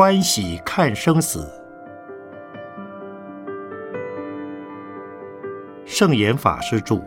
[0.00, 1.46] 欢喜看生死。
[5.84, 6.98] 圣严法师著。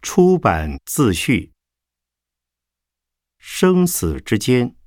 [0.00, 1.52] 出版自序：
[3.38, 4.79] 生死之间。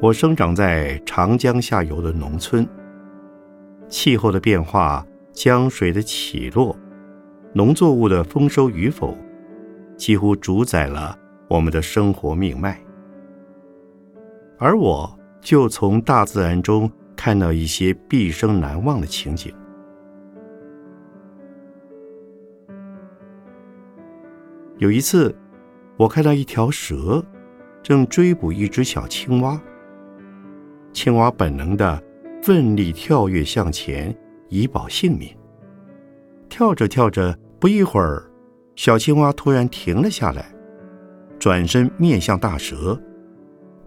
[0.00, 2.64] 我生长在长江下游的农村，
[3.88, 6.76] 气候的变化、江水的起落、
[7.52, 9.18] 农作物的丰收与否，
[9.96, 12.80] 几乎主宰了我们的生活命脉。
[14.56, 19.52] 而我就从大自然中看到一些毕生难忘的情景。
[24.76, 25.34] 有一次，
[25.96, 27.20] 我看到一条蛇
[27.82, 29.60] 正追捕一只小青蛙。
[30.98, 32.02] 青蛙本能的
[32.42, 34.12] 奋力跳跃向前，
[34.48, 35.28] 以保性命。
[36.48, 38.28] 跳着跳着，不一会儿，
[38.74, 40.52] 小青蛙突然停了下来，
[41.38, 43.00] 转身面向大蛇，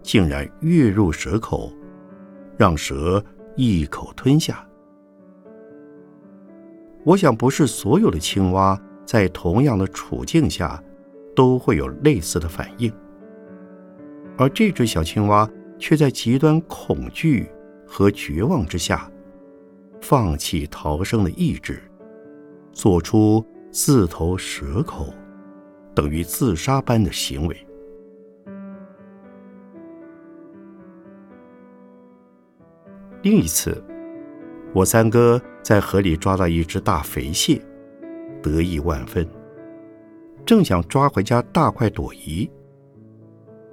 [0.02, 1.70] 竟然跃入蛇口，
[2.56, 3.22] 让蛇
[3.56, 4.66] 一口吞下。
[7.04, 10.82] 我想，不是所有的青蛙在同样的处境下
[11.36, 12.90] 都会有类似的反应，
[14.38, 15.46] 而这只小青蛙。
[15.82, 17.50] 却在极端恐惧
[17.84, 19.10] 和绝望之下，
[20.00, 21.82] 放弃逃生的意志，
[22.70, 25.12] 做出自投蛇口，
[25.92, 27.66] 等于自杀般的行为。
[33.22, 33.82] 另一次，
[34.72, 37.60] 我三哥在河里抓到一只大肥蟹，
[38.40, 39.28] 得意万分，
[40.46, 42.48] 正想抓回家大快朵颐，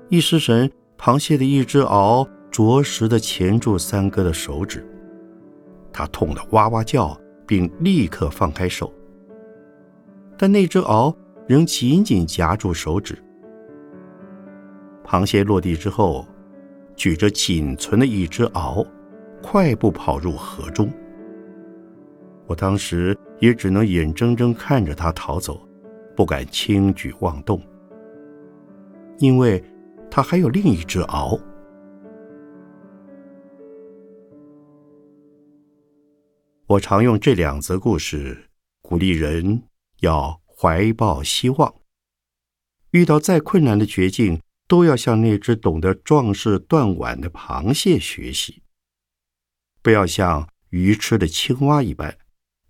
[0.07, 0.67] 一失神。
[0.99, 4.85] 螃蟹的一只螯着实的钳住三哥的手指，
[5.93, 7.17] 他痛得哇哇叫，
[7.47, 8.93] 并立刻放开手。
[10.37, 11.15] 但那只螯
[11.47, 13.17] 仍紧紧夹住手指。
[15.05, 16.27] 螃蟹落地之后，
[16.97, 18.85] 举着仅存的一只螯，
[19.41, 20.91] 快步跑入河中。
[22.45, 25.65] 我当时也只能眼睁睁看着它逃走，
[26.13, 27.61] 不敢轻举妄动，
[29.19, 29.63] 因为。
[30.11, 31.41] 他还有另一只鳌。
[36.67, 38.49] 我常用这两则故事
[38.81, 39.63] 鼓励人
[40.01, 41.73] 要怀抱希望，
[42.91, 48.61] 遇到再困难的绝境，都要向那只懂得壮士断腕的螃蟹学习，
[49.81, 52.17] 不要像愚痴的青蛙一般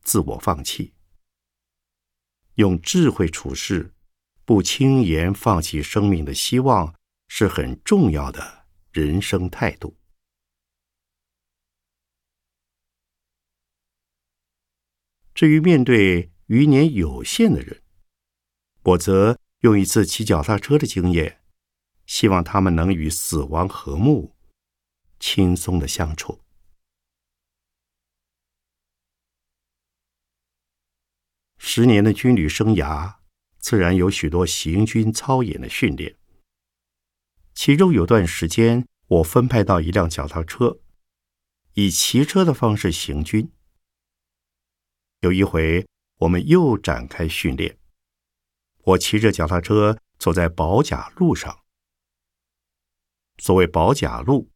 [0.01, 0.93] 自我放弃，
[2.55, 3.93] 用智慧处事，
[4.45, 6.93] 不轻言放弃生命的希望。
[7.31, 9.95] 是很重要的人生态度。
[15.33, 17.81] 至于面对余年有限的人，
[18.81, 21.41] 我则用一次骑脚踏车的经验，
[22.05, 24.35] 希望他们能与死亡和睦，
[25.17, 26.41] 轻松的相处。
[31.57, 33.19] 十年的军旅生涯，
[33.59, 36.17] 自然有许多行军操演的训练。
[37.61, 40.79] 其中有段时间，我分派到一辆脚踏车，
[41.73, 43.51] 以骑车的方式行军。
[45.19, 45.85] 有一回，
[46.19, 47.77] 我们又展开训练。
[48.85, 51.59] 我骑着脚踏车走在宝甲路上。
[53.39, 54.49] 所谓宝甲路，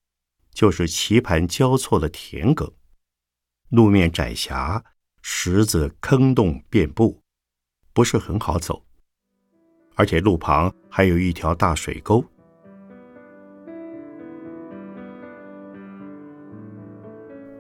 [0.54, 2.74] 就是棋盘交错的田埂，
[3.68, 4.82] 路面窄狭，
[5.22, 7.22] 石子坑洞遍布，
[7.92, 8.86] 不是很好走。
[9.96, 12.26] 而且路旁还有一条大水沟。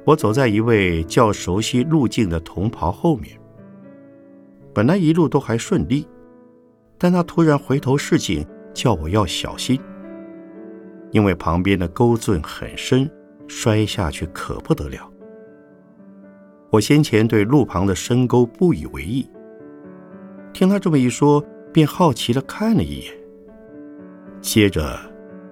[0.06, 3.40] 我走在一位较熟悉路径的同袍后面，
[4.74, 6.06] 本来一路都还顺利，
[6.98, 9.80] 但他突然回头示警，叫我要小心，
[11.12, 13.10] 因为旁边的沟圳很深，
[13.48, 15.10] 摔下去可不得了。
[16.70, 19.26] 我先前对路旁的深沟不以为意，
[20.52, 21.42] 听他这么一说，
[21.72, 23.14] 便好奇的看了一眼，
[24.42, 25.00] 接着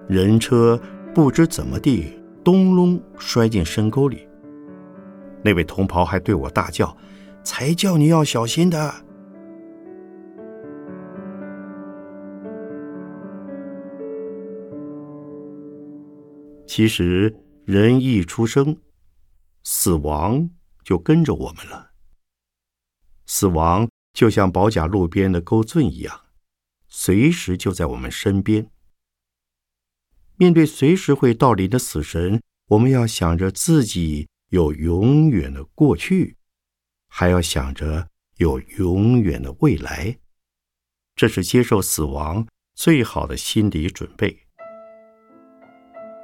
[0.08, 0.78] 人车
[1.14, 2.12] 不知怎么地
[2.44, 4.28] 咚隆摔进深沟里。
[5.44, 6.96] 那位同袍还对我大叫
[7.44, 8.94] ：“才叫你要小心的！”
[16.66, 18.78] 其实，人一出生，
[19.62, 20.48] 死亡
[20.82, 21.90] 就跟着我们了。
[23.26, 26.20] 死亡就像保甲路边的钩盾一样，
[26.88, 28.70] 随时就在我们身边。
[30.36, 36.36] 面对随时会到临的死神，我们要想着自己有永远的过去，
[37.08, 38.06] 还要想着
[38.36, 40.14] 有永远的未来。
[41.16, 44.38] 这是接受死亡最好的心理准备。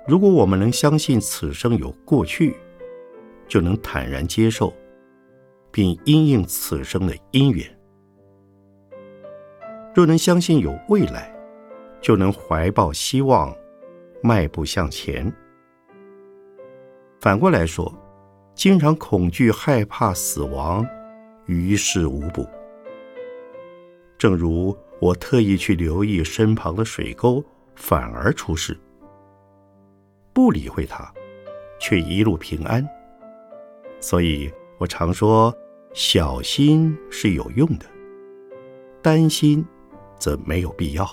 [0.07, 2.55] 如果我们能相信此生有过去，
[3.49, 4.75] 就能坦然接受，
[5.73, 7.65] 并因应此生的因缘；
[9.95, 11.35] 若能相信有未来，
[12.03, 13.57] 就能怀抱希望，
[14.23, 15.33] 迈步向前。
[17.21, 17.91] 反过来说，
[18.59, 20.85] 经常恐惧害怕死亡，
[21.47, 22.45] 于事无补。
[24.19, 27.41] 正如我特意去留意身旁的水沟，
[27.77, 28.75] 反而出事；
[30.33, 31.09] 不理会它，
[31.79, 32.85] 却一路平安。
[34.01, 35.57] 所以我常说，
[35.95, 37.87] 小心是有用的，
[39.01, 39.65] 担心
[40.19, 41.09] 则没有必要。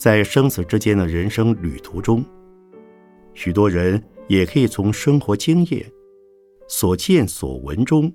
[0.00, 2.24] 在生死之间的人生旅途中，
[3.34, 5.84] 许多人也可以从生活经验、
[6.66, 8.10] 所见所闻中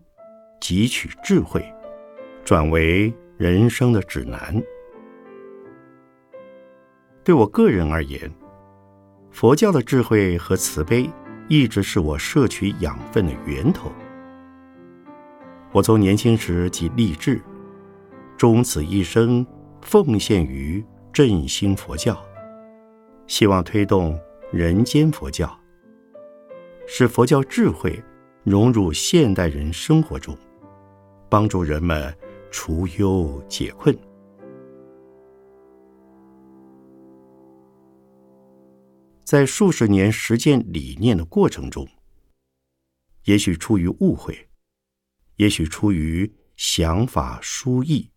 [0.60, 1.64] 汲取智慧，
[2.44, 4.60] 转为人生的指南。
[7.24, 8.32] 对我个人而言，
[9.30, 11.08] 佛教的智慧和慈悲，
[11.48, 13.92] 一直是我摄取养分的源头。
[15.72, 17.40] 我从年轻时即立志，
[18.36, 19.46] 终此一生
[19.84, 20.84] 奉献于
[21.16, 22.22] 振兴佛教，
[23.26, 24.20] 希望推动
[24.52, 25.58] 人间佛教，
[26.90, 28.04] 使佛教智慧
[28.44, 30.38] 融入现代人生活中，
[31.30, 32.14] 帮助人们
[32.52, 33.98] 除忧解困。
[39.24, 41.88] 在数十年实践理念的过程中，
[43.24, 44.50] 也许出于误会，
[45.38, 48.10] 也许出于想法疏异，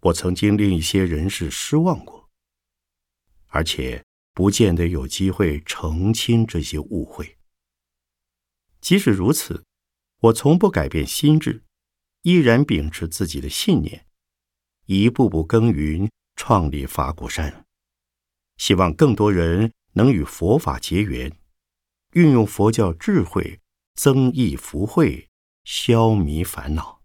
[0.00, 2.28] 我曾经令一些人士失望过，
[3.46, 7.36] 而且不见得有机会澄清这些误会。
[8.80, 9.64] 即使如此，
[10.20, 11.62] 我从不改变心智，
[12.22, 14.06] 依然秉持自己的信念，
[14.86, 17.66] 一步步耕耘，创立法鼓山，
[18.56, 19.72] 希望更多人。
[19.94, 21.36] 能与佛法结缘，
[22.12, 23.58] 运用佛教智慧
[23.96, 25.28] 增益福慧，
[25.64, 26.97] 消弭烦恼。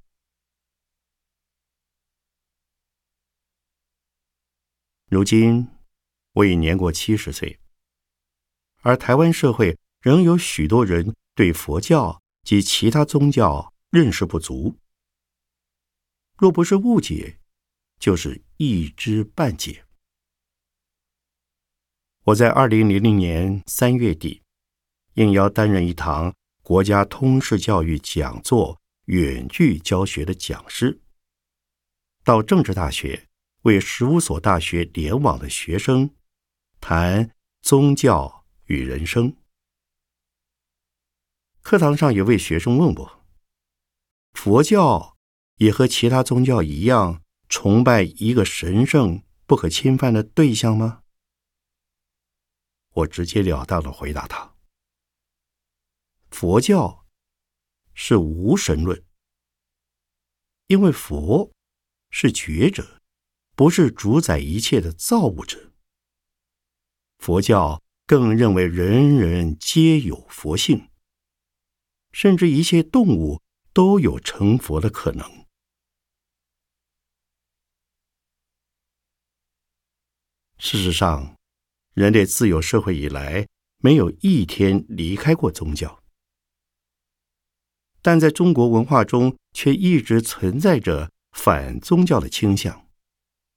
[5.14, 5.68] 如今
[6.32, 7.60] 我已年过七十岁，
[8.82, 14.76] 而台湾社会仍有许多人对佛教及其他宗教认识不足，
[16.36, 17.38] 若不是误解，
[18.00, 19.86] 就是一知半解。
[22.24, 24.42] 我在二零零零年三月底，
[25.14, 26.34] 应邀担任一堂
[26.64, 31.00] 国家通识教育讲座远距教学的讲师，
[32.24, 33.28] 到政治大学
[33.64, 36.14] 为十五所大学联网的学生
[36.82, 39.38] 谈宗教与人生。
[41.62, 43.26] 课堂上有位学生问我
[44.34, 45.18] ：“佛教
[45.60, 51.04] 也和其他宗教一样，崇拜一个神圣不可侵犯的对象吗？”
[52.92, 54.56] 我直截了当的回答他
[56.30, 57.06] ：“佛教
[57.94, 59.06] 是无神论，
[60.68, 61.54] 因为佛
[62.10, 63.02] 是觉者，
[63.56, 65.72] 不是主宰一切的造物者。
[67.20, 70.90] 佛教更认为人人皆有佛性，
[72.12, 73.42] 甚至一切动物
[73.74, 75.46] 都有成佛的可能。
[80.58, 81.36] 事实上。”
[81.94, 86.02] 人类自有社会以来，没有一天离开过宗教，
[88.02, 92.83] 但在中国文化中却一直存在着反宗教的倾向，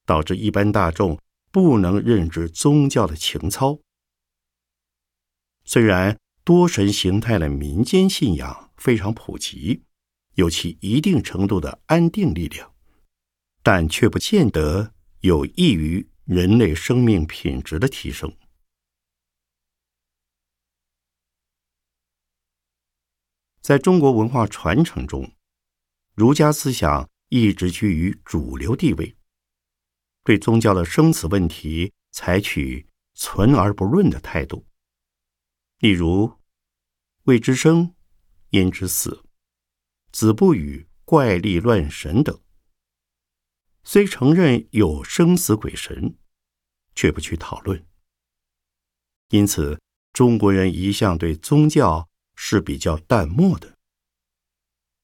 [0.06, 1.20] 导致一般大众
[1.50, 3.78] 不能认知宗教的情操。
[5.64, 9.82] 虽然多神形态的民间信仰非常普及，
[10.36, 12.72] 有其一定程度的安定力量，
[13.62, 16.08] 但却不见得有益于。
[16.26, 18.36] 人类生命品质的提升，
[23.60, 25.32] 在中国文化传承中，
[26.16, 29.16] 儒家思想一直居于主流地位，
[30.26, 34.66] 对宗教的生死问题采取存而不论的态度。
[35.78, 36.40] 例如，
[37.26, 37.94] 未知生，
[38.50, 39.22] 焉知死？
[40.10, 42.40] 子不语怪力乱神等。
[43.84, 46.18] 虽承认有生死鬼神，
[46.96, 47.86] 却不去讨论。
[49.28, 49.80] 因此，
[50.12, 53.76] 中国人一向对宗教是比较淡漠的。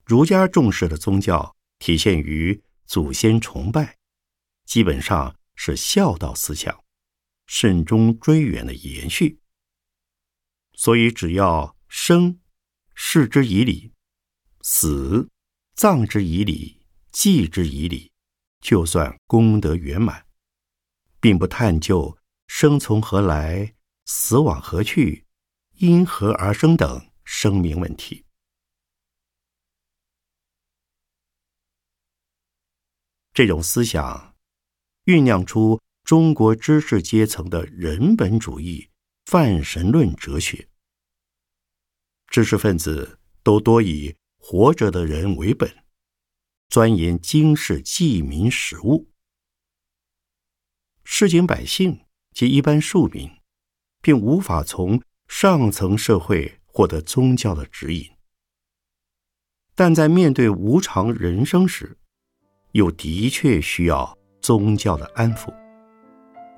[0.04, 3.96] 儒家重视的宗教体现于祖先崇拜，
[4.64, 6.84] 基本上是孝道思想、
[7.46, 9.40] 慎终追远的延续。
[10.74, 12.40] 所以，只要生，
[12.94, 13.92] 视之以礼；
[14.62, 15.28] 死，
[15.74, 18.10] 葬之以礼，祭之以礼，
[18.60, 20.26] 就算功德圆满，
[21.20, 23.74] 并不探究生从何来、
[24.06, 25.26] 死往何去、
[25.72, 28.24] 因何而生等生命问题。
[33.34, 34.31] 这种思想
[35.04, 38.88] 酝酿出中国知识阶层的人本主义、
[39.24, 40.68] 泛神论哲学。
[42.28, 45.70] 知识分子都多以活着的人为本，
[46.68, 49.10] 钻研经世济民实务。
[51.04, 53.28] 市井百姓及一般庶民，
[54.00, 58.08] 并无法从上层社会获得宗教的指引，
[59.74, 61.98] 但在面对无常人生时，
[62.70, 65.50] 又的确需要宗教的安抚，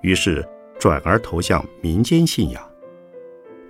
[0.03, 0.45] 于是
[0.79, 2.71] 转而投向民间信仰。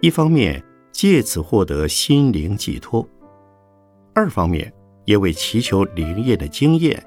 [0.00, 3.06] 一方面借此获得心灵寄托，
[4.14, 4.73] 二方面
[5.04, 7.04] 也为祈求灵验的经验，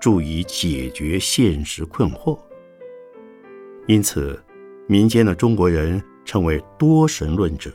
[0.00, 2.38] 助以解决现实困惑。
[3.86, 4.42] 因此，
[4.86, 7.70] 民间的中国人称为多神论者。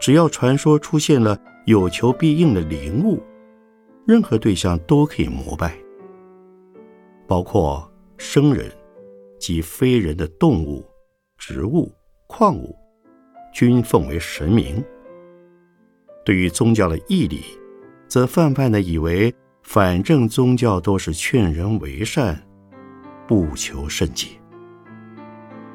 [0.00, 3.22] 只要传说出现了有求必应的灵物。
[4.06, 5.74] 任何对象都可以膜拜，
[7.28, 8.72] 包括生人
[9.38, 10.82] 及非人的动物、
[11.36, 11.92] 植物、
[12.26, 12.74] 矿物，
[13.52, 14.82] 均奉为神明。
[16.24, 17.44] 对于宗教的义理，
[18.08, 19.32] 则泛泛的以为，
[19.62, 22.42] 反正宗教都是劝人为善，
[23.26, 24.28] 不求甚解。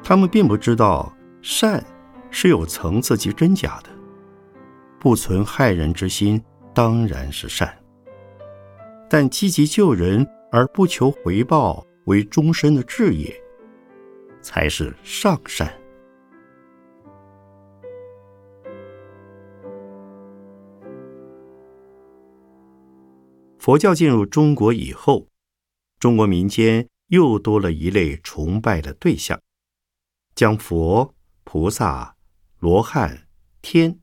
[0.02, 1.82] 他们并不知道善
[2.30, 3.90] 是有层次及真假的，
[4.98, 6.42] 不存害人之心，
[6.74, 7.72] 当然是善。
[9.08, 13.34] 但积极救人而不求回报为终身的志业，
[14.40, 15.68] 才是上善。
[23.58, 25.26] 佛教进入中国以后，
[25.98, 29.42] 中国民间又多了一类崇拜的对象，
[30.36, 32.16] 将佛、菩萨、
[32.60, 33.26] 罗汉、
[33.60, 33.98] 天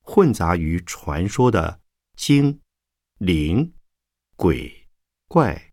[0.00, 1.78] 混杂于传说的
[2.16, 2.58] 精、
[3.18, 3.72] 灵。
[4.34, 4.88] 鬼、
[5.28, 5.70] 怪、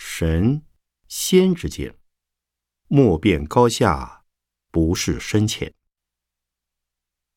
[0.00, 0.62] 神、
[1.08, 1.98] 仙之间，
[2.86, 4.22] 莫辨高下，
[4.70, 5.74] 不是深浅。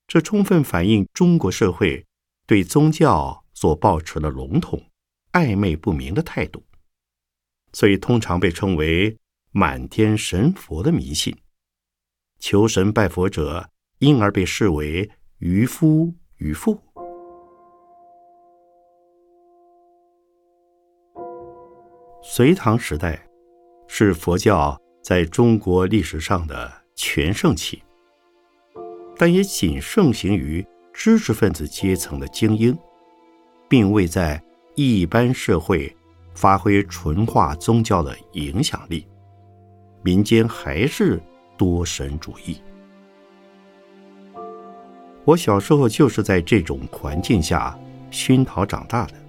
[0.05, 2.05] 这充分反映中国社会
[2.45, 4.91] 对宗教所抱持的笼统、
[5.31, 6.63] 暧昧不明的态度，
[7.73, 9.17] 所以通常被称为
[9.49, 11.35] “满天神佛”的迷信。
[12.37, 16.90] 求神拜佛者，因而被视为渔夫渔妇。
[22.33, 23.21] 隋唐时代
[23.89, 27.83] 是佛教在中国历史上的全盛期，
[29.17, 32.73] 但也仅盛行于知识分子阶层的精英，
[33.67, 34.41] 并未在
[34.75, 35.93] 一般社会
[36.33, 39.05] 发挥纯化宗教的影响力。
[40.01, 41.21] 民间还是
[41.57, 42.61] 多神主义。
[45.25, 47.77] 我小时候就是在这种环境下
[48.09, 49.20] 熏陶长大的。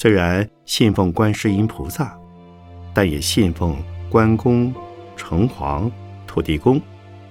[0.00, 2.16] 虽然信奉观世音菩萨，
[2.94, 3.76] 但也信奉
[4.08, 4.72] 关公、
[5.16, 5.90] 城隍、
[6.24, 6.80] 土地公，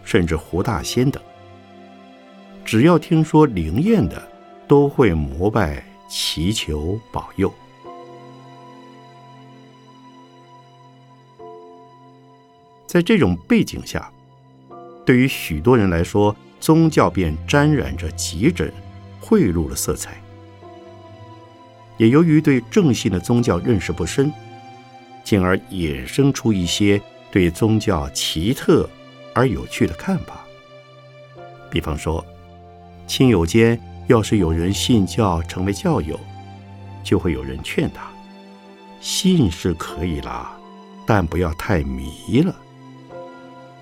[0.04, 1.24] 甚至胡大仙等。
[2.66, 4.22] 只要听说灵验的，
[4.68, 7.50] 都会膜拜祈求保佑。
[12.86, 14.12] 在这种背景下，
[15.06, 18.70] 对于许多人来说，宗教便沾染着急诊、
[19.22, 20.22] 贿赂的色彩。
[21.98, 24.32] 也由于对正信的宗教认识不深，
[25.24, 27.02] 进而衍生出一些
[27.32, 28.90] 对宗教奇特
[29.34, 30.46] 而有趣的看法。
[31.70, 32.26] 比方说，
[33.08, 36.20] 亲友间要是有人信教成为教友，
[37.04, 38.10] 就会有人劝他：
[39.02, 40.58] 信是可以啦，
[41.06, 42.56] 但不要太迷了。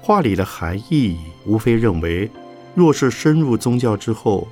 [0.01, 2.29] 话里的含义无非认为，
[2.73, 4.47] 若是深入宗教之后，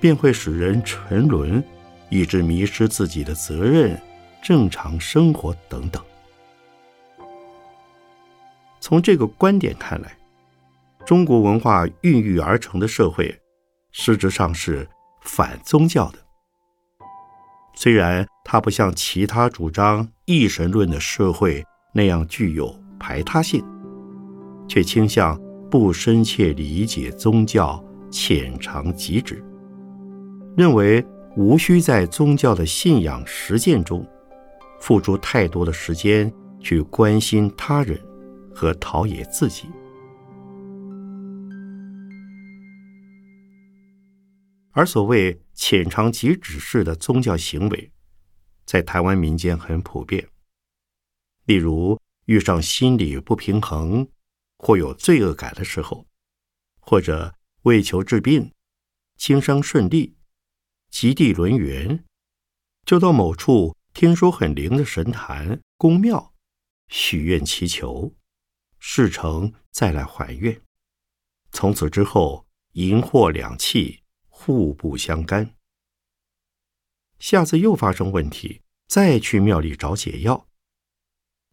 [0.00, 1.62] 便会使人沉沦。
[2.08, 4.00] 以致迷失自己的责任、
[4.42, 6.02] 正常生活等等。
[8.80, 10.16] 从这个观点看来，
[11.04, 13.36] 中国文化孕育而成的社会，
[13.90, 14.88] 实质上是
[15.22, 16.18] 反宗教的。
[17.74, 23.64] 虽然它不像其他主张一神论的社会那样具有排他性，
[24.68, 25.38] 却倾向
[25.70, 29.44] 不深切理解宗教浅尝即止，
[30.56, 31.04] 认为
[31.36, 34.06] 无需在宗教的信仰实践中
[34.80, 38.00] 付出太多的时间去关心他人
[38.54, 39.68] 和陶冶自己。
[44.72, 47.90] 而所谓浅尝即止式的宗教行为，
[48.64, 50.26] 在台湾民间很普遍。
[51.44, 54.08] 例如，遇上心理不平衡
[54.58, 56.06] 或有罪恶感的时候，
[56.80, 58.52] 或者为求治病、
[59.16, 60.15] 经商顺利、
[60.90, 62.04] 极地轮圆，
[62.84, 66.32] 就到某处听说很灵的神坛、宫庙
[66.88, 68.14] 许愿祈求，
[68.78, 70.60] 事成再来还愿。
[71.52, 75.54] 从此之后，银货两气，互不相干。
[77.18, 80.46] 下次又发生问题，再去庙里找解药。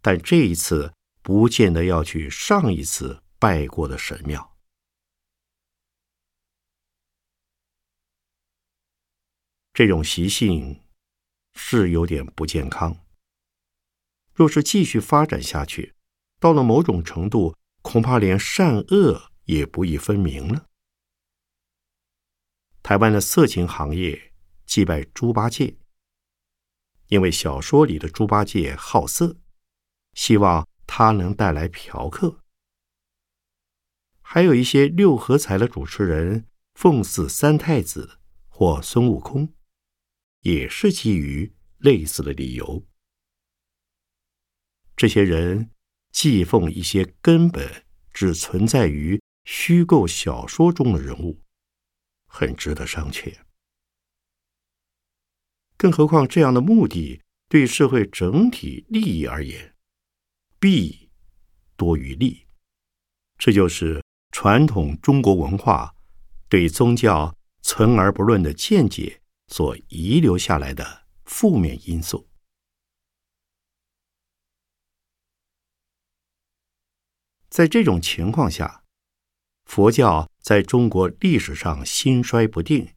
[0.02, 4.53] 但这一次不见得要去上一次拜过的神庙。
[9.74, 10.82] 这种习性
[11.56, 12.96] 是有点不健康。
[14.34, 15.96] 若是继续发展下去，
[16.40, 20.68] 到了某种程度，恐怕连善恶也不易分明了。
[22.82, 24.34] 台湾的色情行业
[24.66, 25.78] 祭拜猪八戒，
[27.08, 29.38] 因为小说里的猪八戒好色。
[30.14, 32.40] 希望他能带来嫖客，
[34.22, 39.52] 还有一些六合彩的主持人奉祀三太子或孙悟空，
[40.44, 42.86] 也是基于类似的理由。
[44.96, 45.72] 这些人
[46.12, 47.84] 祭奉一些根本
[48.14, 51.42] 只存在于虚构小说中的人物，
[52.28, 53.36] 很值得商榷。
[55.76, 59.76] 更何况这样的目的对社会整体利益而言。
[60.60, 61.10] 弊
[61.76, 62.46] 多于利，
[63.38, 65.94] 这就是传统中国文化
[66.48, 69.23] 对宗教存而不论的见解
[69.54, 72.28] 所遗留下来的负面因素。
[77.50, 78.84] 在这种情况下，
[79.66, 82.96] 佛教在中国历史上兴衰不定，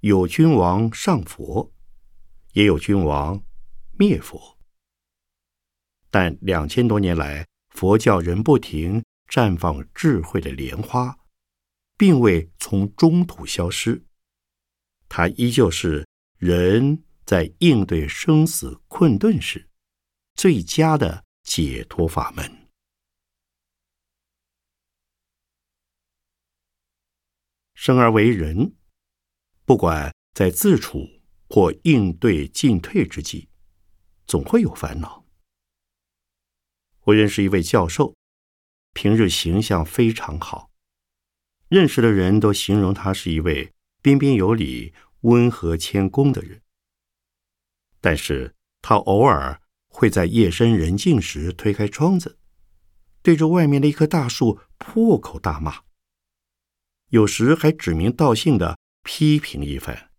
[0.00, 1.72] 有君王上佛，
[2.52, 3.42] 也有君王
[3.92, 4.58] 灭佛。
[6.10, 11.18] 但两千多年来，佛教仍不停绽放智慧的莲花，
[11.96, 14.04] 并未从中土消失。
[15.10, 16.06] 它依旧是
[16.38, 19.68] 人在应对生死困顿时
[20.34, 22.68] 最佳的解脱法门。
[27.74, 28.76] 生而为人，
[29.64, 31.08] 不管在自处
[31.48, 33.48] 或应对进退之际，
[34.26, 35.26] 总会有烦恼。
[37.00, 38.14] 我认识一位教授，
[38.92, 40.70] 平日形象非常好，
[41.66, 46.62] 认识的人都形容他是一位彬彬有礼、温和谦恭的人。
[48.00, 52.38] 但是他偶尔会在夜深人静时推开窗子，
[53.22, 55.82] 对着外面的一棵大树破口大骂，
[57.08, 60.10] 有时还指名道姓的批评一番。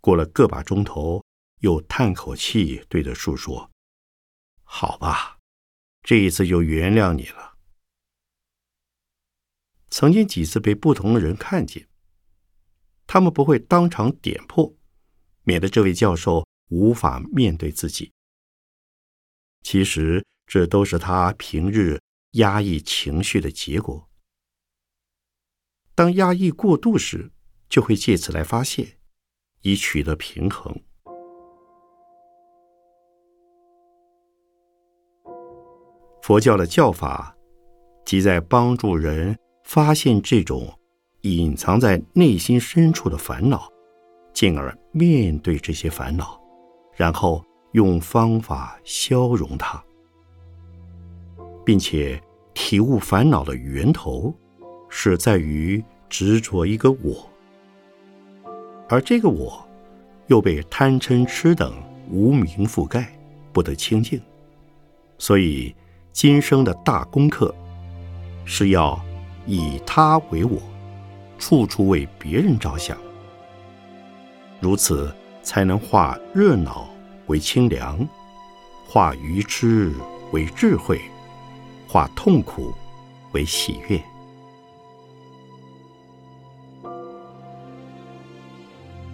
[0.00, 1.24] 过了个把钟头，
[1.60, 3.70] 又叹口气，对着树说。
[4.64, 5.38] 好吧，
[6.02, 7.58] 这一次就原谅你了。
[9.90, 11.86] 曾经几次被不同的人看见，
[13.12, 14.74] 他们不会当场点破，
[15.42, 18.10] 免得这位教授无法面对自己。
[19.60, 24.08] 其实这都是他平日压抑情绪的结果。
[25.94, 27.30] 当压抑过度时，
[27.68, 28.96] 就会借此来发泄，
[29.60, 30.74] 以取得平衡。
[36.22, 37.36] 佛教的教法，
[38.06, 40.78] 即在帮助人发现这种
[41.22, 43.68] 隐藏在内心深处的烦恼，
[44.32, 46.40] 进而面对这些烦恼，
[46.94, 49.82] 然后用方法消融它，
[51.64, 52.20] 并且
[52.54, 54.32] 体悟烦恼的源头
[54.88, 57.28] 是在于执着一个我，
[58.88, 59.64] 而这个我
[60.26, 61.74] 又被贪嗔痴等
[62.10, 63.12] 无名覆盖，
[63.52, 64.20] 不得清净，
[65.18, 65.74] 所以。
[66.14, 67.54] 今生的大功课，
[68.44, 69.02] 是要
[69.46, 70.60] 以他为我，
[71.42, 72.96] 处处为别人着想，
[74.60, 76.88] 如此才能化热闹
[77.26, 78.06] 为清凉，
[78.86, 79.92] 化愚痴
[80.30, 81.00] 为智慧，
[81.88, 82.72] 化痛苦
[83.32, 84.00] 为喜悦。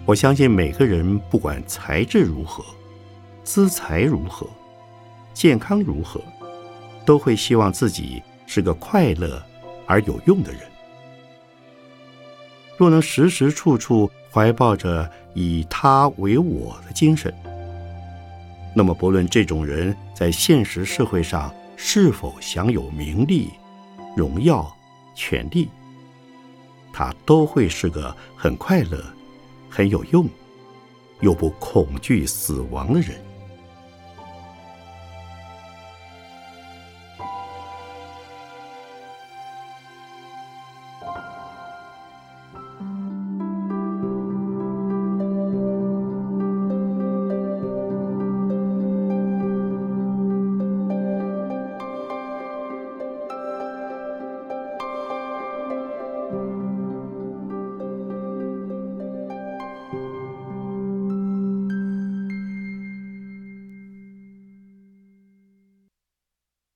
[0.05, 2.63] 我相信每个人不管才智如何，
[3.43, 4.47] 资财如何，
[5.33, 6.21] 健康如何。
[7.07, 9.41] 都会希望自己是个快乐
[9.87, 10.61] 而有用的人，
[12.79, 17.33] 若能时时处处怀抱着以他为我的精神，
[18.73, 23.49] 那么不论这种人在现实社会上是否享有名利、
[24.15, 24.73] 荣耀、
[25.13, 25.67] 权利，
[26.93, 29.03] 他都会是个很快乐、
[29.69, 30.25] 很有用，
[31.19, 33.19] 又不恐惧死亡的人。